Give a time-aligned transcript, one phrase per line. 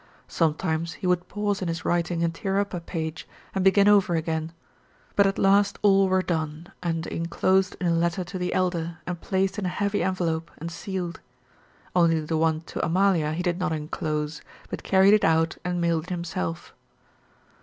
[0.27, 4.15] Sometimes he would pause in his writing and tear up a page, and begin over
[4.15, 4.51] again,
[5.15, 9.21] but at last all were done and inclosed in a letter to the Elder and
[9.21, 11.19] placed in a heavy envelope and sealed.
[11.95, 14.41] Only the one to Amalia he did not inclose,
[14.71, 16.73] but carried it out and mailed it himself.